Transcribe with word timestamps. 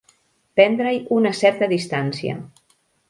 Prendre-hi 0.59 0.97
una 1.17 1.33
certa 1.41 1.67
distància. 1.75 2.39